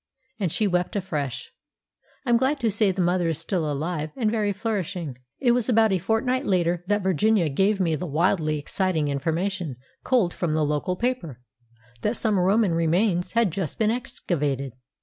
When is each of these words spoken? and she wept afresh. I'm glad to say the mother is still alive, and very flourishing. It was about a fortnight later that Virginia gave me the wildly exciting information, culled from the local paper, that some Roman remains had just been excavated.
and 0.39 0.51
she 0.51 0.65
wept 0.65 0.95
afresh. 0.95 1.51
I'm 2.25 2.35
glad 2.35 2.59
to 2.61 2.71
say 2.71 2.89
the 2.89 3.03
mother 3.03 3.27
is 3.29 3.37
still 3.37 3.71
alive, 3.71 4.09
and 4.15 4.31
very 4.31 4.51
flourishing. 4.51 5.19
It 5.37 5.51
was 5.51 5.69
about 5.69 5.91
a 5.91 5.99
fortnight 5.99 6.43
later 6.43 6.79
that 6.87 7.03
Virginia 7.03 7.49
gave 7.49 7.79
me 7.79 7.93
the 7.93 8.07
wildly 8.07 8.57
exciting 8.57 9.09
information, 9.09 9.75
culled 10.03 10.33
from 10.33 10.55
the 10.55 10.65
local 10.65 10.95
paper, 10.95 11.39
that 12.01 12.17
some 12.17 12.39
Roman 12.39 12.73
remains 12.73 13.33
had 13.33 13.51
just 13.51 13.77
been 13.77 13.91
excavated. 13.91 14.73